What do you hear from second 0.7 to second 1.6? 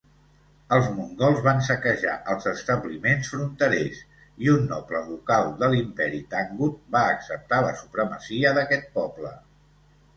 Els mongols